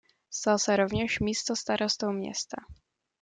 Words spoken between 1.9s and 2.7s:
města.